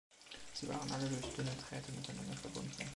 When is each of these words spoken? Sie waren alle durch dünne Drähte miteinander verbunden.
Sie 0.55 0.67
waren 0.67 0.91
alle 0.93 1.07
durch 1.07 1.31
dünne 1.35 1.51
Drähte 1.69 1.91
miteinander 1.91 2.33
verbunden. 2.35 2.89